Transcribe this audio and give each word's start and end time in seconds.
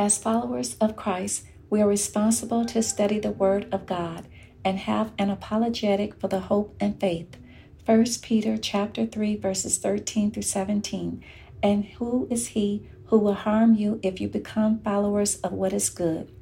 As 0.00 0.16
followers 0.16 0.76
of 0.80 0.96
Christ, 0.96 1.44
we 1.68 1.82
are 1.82 1.86
responsible 1.86 2.64
to 2.64 2.82
study 2.82 3.18
the 3.18 3.32
Word 3.32 3.68
of 3.70 3.84
God 3.84 4.26
and 4.64 4.78
have 4.78 5.12
an 5.18 5.28
apologetic 5.28 6.18
for 6.18 6.26
the 6.26 6.40
hope 6.40 6.74
and 6.80 6.98
faith. 6.98 7.36
1 7.84 8.06
Peter 8.22 8.56
chapter 8.56 9.04
3 9.04 9.36
verses 9.36 9.76
13 9.76 10.30
through 10.30 10.40
17. 10.40 11.22
And 11.62 11.84
who 11.84 12.26
is 12.30 12.46
he 12.56 12.88
who 13.08 13.18
will 13.18 13.34
harm 13.34 13.74
you 13.74 14.00
if 14.02 14.22
you 14.22 14.28
become 14.28 14.78
followers 14.78 15.36
of 15.40 15.52
what 15.52 15.74
is 15.74 15.90
good? 15.90 16.32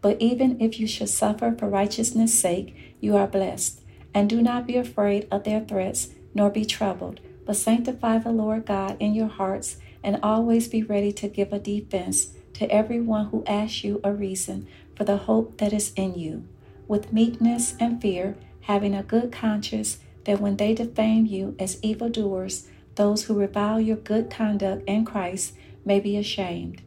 But 0.00 0.20
even 0.20 0.60
if 0.60 0.80
you 0.80 0.88
should 0.88 1.08
suffer 1.08 1.54
for 1.56 1.68
righteousness' 1.68 2.36
sake, 2.36 2.96
you 3.00 3.16
are 3.16 3.28
blessed. 3.28 3.80
And 4.12 4.28
do 4.28 4.42
not 4.42 4.66
be 4.66 4.76
afraid 4.76 5.28
of 5.30 5.44
their 5.44 5.60
threats, 5.60 6.08
nor 6.34 6.50
be 6.50 6.64
troubled, 6.64 7.20
but 7.46 7.54
sanctify 7.54 8.18
the 8.18 8.32
Lord 8.32 8.66
God 8.66 8.96
in 8.98 9.14
your 9.14 9.28
hearts, 9.28 9.76
and 10.02 10.18
always 10.20 10.66
be 10.66 10.82
ready 10.82 11.12
to 11.12 11.28
give 11.28 11.52
a 11.52 11.60
defense 11.60 12.32
to 12.54 12.70
everyone 12.70 13.26
who 13.26 13.44
asks 13.46 13.84
you 13.84 14.00
a 14.02 14.12
reason 14.12 14.66
for 14.96 15.04
the 15.04 15.18
hope 15.18 15.58
that 15.58 15.72
is 15.72 15.92
in 15.96 16.14
you, 16.14 16.46
with 16.88 17.12
meekness 17.12 17.74
and 17.78 18.00
fear, 18.00 18.36
having 18.62 18.94
a 18.94 19.02
good 19.02 19.30
conscience, 19.30 19.98
that 20.24 20.40
when 20.40 20.56
they 20.56 20.74
defame 20.74 21.26
you 21.26 21.54
as 21.58 21.82
evildoers, 21.82 22.68
those 22.94 23.24
who 23.24 23.38
revile 23.38 23.80
your 23.80 23.96
good 23.96 24.30
conduct 24.30 24.88
in 24.88 25.04
Christ 25.04 25.54
may 25.84 26.00
be 26.00 26.16
ashamed. 26.16 26.82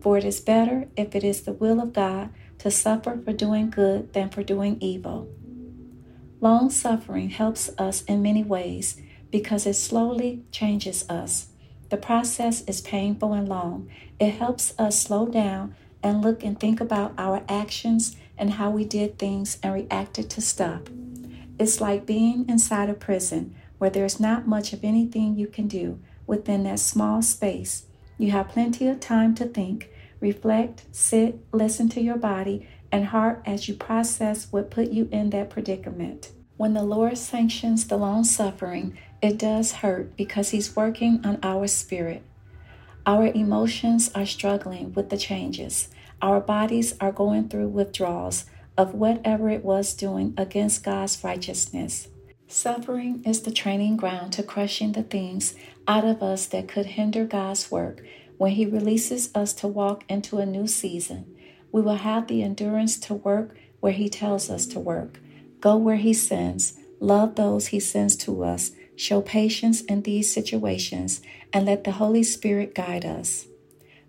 For 0.00 0.16
it 0.16 0.24
is 0.24 0.40
better, 0.40 0.88
if 0.96 1.14
it 1.14 1.24
is 1.24 1.42
the 1.42 1.52
will 1.52 1.80
of 1.80 1.92
God, 1.92 2.30
to 2.58 2.70
suffer 2.70 3.20
for 3.24 3.32
doing 3.32 3.70
good 3.70 4.12
than 4.12 4.30
for 4.30 4.42
doing 4.42 4.78
evil. 4.80 5.28
Long 6.40 6.70
suffering 6.70 7.30
helps 7.30 7.70
us 7.78 8.02
in 8.04 8.22
many 8.22 8.44
ways 8.44 9.00
because 9.30 9.66
it 9.66 9.74
slowly 9.74 10.44
changes 10.50 11.08
us. 11.10 11.48
The 11.90 11.96
process 11.96 12.62
is 12.62 12.80
painful 12.80 13.32
and 13.32 13.48
long. 13.48 13.88
It 14.18 14.34
helps 14.34 14.74
us 14.78 15.00
slow 15.00 15.26
down 15.26 15.74
and 16.02 16.22
look 16.22 16.44
and 16.44 16.58
think 16.58 16.80
about 16.80 17.14
our 17.16 17.42
actions 17.48 18.16
and 18.36 18.52
how 18.52 18.70
we 18.70 18.84
did 18.84 19.18
things 19.18 19.58
and 19.62 19.74
reacted 19.74 20.30
to 20.30 20.40
stuff. 20.40 20.82
It's 21.58 21.80
like 21.80 22.06
being 22.06 22.48
inside 22.48 22.88
a 22.88 22.94
prison 22.94 23.54
where 23.78 23.90
there's 23.90 24.20
not 24.20 24.46
much 24.46 24.72
of 24.72 24.84
anything 24.84 25.36
you 25.36 25.46
can 25.46 25.66
do 25.66 25.98
within 26.26 26.64
that 26.64 26.78
small 26.78 27.22
space. 27.22 27.86
You 28.18 28.30
have 28.32 28.48
plenty 28.48 28.86
of 28.86 29.00
time 29.00 29.34
to 29.36 29.46
think, 29.46 29.90
reflect, 30.20 30.84
sit, 30.92 31.38
listen 31.52 31.88
to 31.90 32.00
your 32.00 32.16
body 32.16 32.68
and 32.92 33.06
heart 33.06 33.42
as 33.46 33.68
you 33.68 33.74
process 33.74 34.48
what 34.50 34.70
put 34.70 34.90
you 34.90 35.08
in 35.10 35.30
that 35.30 35.50
predicament. 35.50 36.32
When 36.58 36.74
the 36.74 36.82
Lord 36.82 37.16
sanctions 37.16 37.86
the 37.86 37.96
long 37.96 38.24
suffering, 38.24 38.98
it 39.22 39.38
does 39.38 39.74
hurt 39.74 40.16
because 40.16 40.50
He's 40.50 40.74
working 40.74 41.24
on 41.24 41.38
our 41.40 41.68
spirit. 41.68 42.24
Our 43.06 43.28
emotions 43.28 44.10
are 44.12 44.26
struggling 44.26 44.92
with 44.92 45.08
the 45.08 45.16
changes. 45.16 45.88
Our 46.20 46.40
bodies 46.40 46.96
are 47.00 47.12
going 47.12 47.48
through 47.48 47.68
withdrawals 47.68 48.46
of 48.76 48.92
whatever 48.92 49.48
it 49.48 49.64
was 49.64 49.94
doing 49.94 50.34
against 50.36 50.82
God's 50.82 51.22
righteousness. 51.22 52.08
Suffering 52.48 53.22
is 53.24 53.42
the 53.42 53.52
training 53.52 53.96
ground 53.96 54.32
to 54.32 54.42
crushing 54.42 54.90
the 54.92 55.04
things 55.04 55.54
out 55.86 56.04
of 56.04 56.24
us 56.24 56.46
that 56.46 56.66
could 56.66 56.86
hinder 56.86 57.24
God's 57.24 57.70
work. 57.70 58.02
When 58.36 58.50
He 58.50 58.66
releases 58.66 59.30
us 59.32 59.52
to 59.54 59.68
walk 59.68 60.02
into 60.08 60.38
a 60.38 60.46
new 60.46 60.66
season, 60.66 61.36
we 61.70 61.82
will 61.82 61.98
have 61.98 62.26
the 62.26 62.42
endurance 62.42 62.98
to 62.98 63.14
work 63.14 63.54
where 63.78 63.92
He 63.92 64.08
tells 64.08 64.50
us 64.50 64.66
to 64.66 64.80
work. 64.80 65.20
Go 65.60 65.76
where 65.76 65.96
He 65.96 66.12
sends, 66.12 66.74
love 67.00 67.34
those 67.34 67.68
He 67.68 67.80
sends 67.80 68.16
to 68.16 68.44
us, 68.44 68.72
show 68.96 69.20
patience 69.20 69.82
in 69.82 70.02
these 70.02 70.32
situations, 70.32 71.20
and 71.52 71.66
let 71.66 71.84
the 71.84 71.92
Holy 71.92 72.22
Spirit 72.22 72.74
guide 72.74 73.04
us. 73.04 73.46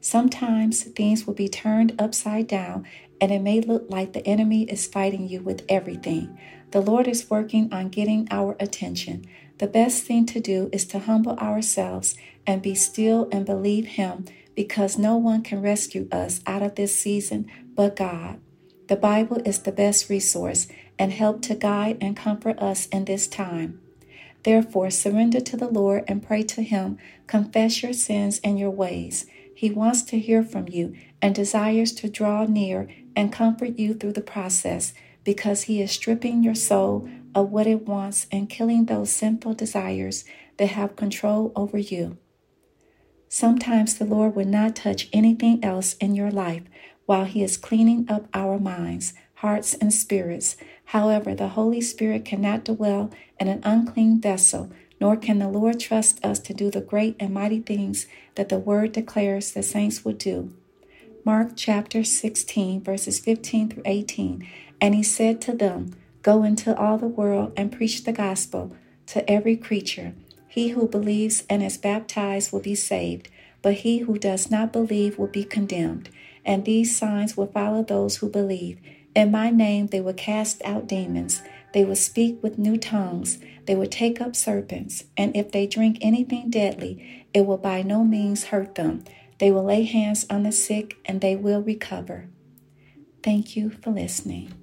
Sometimes 0.02 0.84
things 0.84 1.28
will 1.28 1.34
be 1.34 1.50
turned 1.50 2.00
upside 2.00 2.48
down, 2.48 2.86
and 3.20 3.32
it 3.32 3.42
may 3.42 3.62
look 3.62 3.86
like 3.90 4.14
the 4.14 4.26
enemy 4.26 4.64
is 4.64 4.88
fighting 4.88 5.28
you 5.28 5.42
with 5.42 5.66
everything. 5.68 6.38
The 6.72 6.82
Lord 6.82 7.08
is 7.08 7.30
working 7.30 7.74
on 7.74 7.90
getting 7.90 8.28
our 8.32 8.56
attention. 8.60 9.26
The 9.58 9.68
best 9.68 10.06
thing 10.06 10.26
to 10.28 10.40
do 10.40 10.70
is 10.72 10.86
to 10.86 11.00
humble 11.00 11.38
ourselves 11.38 12.16
and 12.48 12.62
be 12.62 12.76
still 12.76 13.28
and 13.32 13.46
believe 13.46 13.88
Him 13.88 14.26
because 14.56 14.98
no 14.98 15.18
one 15.18 15.42
can 15.42 15.62
rescue 15.62 16.08
us 16.12 16.42
out 16.46 16.62
of 16.62 16.76
this 16.76 16.96
season 16.98 17.50
but 17.76 17.96
God. 17.96 18.40
The 18.88 18.96
Bible 18.96 19.42
is 19.46 19.60
the 19.60 19.72
best 19.72 20.10
resource 20.10 20.68
and 21.00 21.14
help 21.14 21.42
to 21.44 21.56
guide 21.56 21.98
and 22.02 22.16
comfort 22.16 22.60
us 22.60 22.86
in 22.88 23.06
this 23.06 23.26
time. 23.26 23.82
Therefore, 24.44 24.90
surrender 24.90 25.40
to 25.40 25.58
the 25.58 25.68
Lord 25.68 26.04
and 26.08 26.22
pray 26.22 26.44
to 26.44 26.62
Him. 26.62 26.98
Confess 27.26 27.82
your 27.82 27.94
sins 27.94 28.40
and 28.44 28.60
your 28.60 28.70
ways. 28.70 29.26
He 29.56 29.72
wants 29.72 30.04
to 30.04 30.20
hear 30.20 30.44
from 30.44 30.68
you 30.70 30.96
and 31.22 31.34
desires 31.34 31.92
to 31.94 32.10
draw 32.10 32.46
near 32.46 32.88
and 33.16 33.34
comfort 33.34 33.78
you 33.78 33.94
through 33.94 34.14
the 34.14 34.22
process 34.22 34.94
because 35.24 35.64
He 35.64 35.82
is 35.82 35.92
stripping 35.92 36.44
your 36.44 36.56
soul 36.56 37.10
of 37.36 37.52
what 37.52 37.68
it 37.68 37.88
wants 37.88 38.28
and 38.32 38.50
killing 38.50 38.86
those 38.86 39.12
sinful 39.12 39.54
desires 39.54 40.26
that 40.58 40.68
have 40.68 40.96
control 40.96 41.52
over 41.56 41.78
you. 41.78 42.18
Sometimes 43.28 43.96
the 43.96 44.06
Lord 44.06 44.36
will 44.36 44.46
not 44.46 44.76
touch 44.76 45.08
anything 45.14 45.64
else 45.64 45.94
in 45.96 46.16
your 46.16 46.32
life 46.32 46.64
while 47.06 47.26
He 47.26 47.44
is 47.44 47.58
cleaning 47.58 48.06
up 48.10 48.28
our 48.34 48.60
minds, 48.60 49.14
hearts, 49.40 49.74
and 49.76 49.94
spirits. 49.94 50.58
However, 50.86 51.34
the 51.34 51.50
Holy 51.50 51.80
Spirit 51.80 52.26
cannot 52.26 52.66
dwell 52.66 53.10
in 53.40 53.48
an 53.48 53.62
unclean 53.64 54.20
vessel, 54.20 54.70
nor 55.00 55.16
can 55.16 55.40
the 55.40 55.48
Lord 55.48 55.80
trust 55.80 56.24
us 56.26 56.40
to 56.40 56.54
do 56.54 56.70
the 56.70 56.82
great 56.82 57.16
and 57.20 57.34
mighty 57.34 57.62
things 57.62 58.06
that 58.36 58.50
the 58.50 58.60
Word 58.60 58.92
declares 58.92 59.52
the 59.52 59.64
saints 59.64 60.04
will 60.04 60.14
do. 60.14 60.54
Mark 61.24 61.52
chapter 61.56 62.04
16, 62.04 62.82
verses 62.82 63.20
15 63.20 63.70
through 63.70 63.84
18. 63.86 64.48
And 64.82 64.96
he 64.96 65.04
said 65.04 65.40
to 65.42 65.54
them, 65.54 65.94
Go 66.22 66.44
into 66.44 66.78
all 66.78 66.98
the 66.98 67.08
world 67.08 67.54
and 67.56 67.72
preach 67.72 68.04
the 68.04 68.12
gospel 68.12 68.76
to 69.08 69.30
every 69.30 69.56
creature. 69.56 70.14
He 70.50 70.70
who 70.70 70.88
believes 70.88 71.46
and 71.50 71.64
is 71.64 71.78
baptized 71.78 72.52
will 72.52 72.60
be 72.60 72.76
saved, 72.76 73.30
but 73.62 73.76
he 73.76 74.00
who 74.00 74.18
does 74.18 74.52
not 74.52 74.74
believe 74.74 75.18
will 75.18 75.28
be 75.28 75.46
condemned 75.46 76.10
and 76.46 76.66
these 76.66 76.98
signs 76.98 77.38
will 77.38 77.46
follow 77.46 77.84
those 77.84 78.18
who 78.18 78.30
believe. 78.30 78.80
In 79.20 79.32
my 79.32 79.50
name 79.50 79.88
they 79.88 80.00
will 80.00 80.14
cast 80.14 80.62
out 80.64 80.88
demons. 80.88 81.42
They 81.74 81.84
will 81.84 81.98
speak 81.98 82.42
with 82.42 82.58
new 82.58 82.78
tongues. 82.78 83.38
They 83.66 83.76
will 83.76 83.86
take 83.86 84.22
up 84.22 84.34
serpents. 84.34 85.04
And 85.18 85.36
if 85.36 85.52
they 85.52 85.68
drink 85.68 85.98
anything 86.00 86.50
deadly, 86.50 87.28
it 87.34 87.42
will 87.42 87.58
by 87.58 87.82
no 87.82 88.06
means 88.06 88.46
hurt 88.46 88.76
them. 88.76 89.04
They 89.40 89.52
will 89.52 89.66
lay 89.66 89.84
hands 89.84 90.26
on 90.30 90.44
the 90.44 90.54
sick 90.54 90.96
and 91.04 91.20
they 91.20 91.36
will 91.36 91.62
recover. 91.62 92.30
Thank 93.22 93.58
you 93.58 93.72
for 93.72 93.92
listening. 93.92 94.54